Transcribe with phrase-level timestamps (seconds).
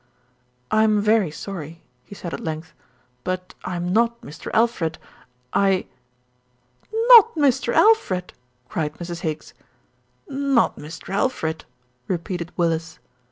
[0.71, 2.73] "I'm very sorry," he said at length,
[3.23, 4.49] "but I'm not Mr.
[4.51, 4.97] Alfred
[5.53, 5.85] I"
[7.09, 7.71] "Not Mr.
[7.75, 8.33] Alfred!"
[8.67, 9.19] cried Mrs.
[9.19, 9.53] Higgs.
[10.27, 11.09] "Not Mr.
[11.09, 11.65] Alfred!"
[12.07, 12.97] repeated Willis.